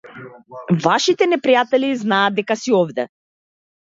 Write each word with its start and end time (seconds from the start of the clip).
Вашите 0.85 1.27
непријатели 1.33 1.91
знаат 2.03 2.39
дека 2.39 2.57
си 2.63 2.75
овде. 2.81 3.05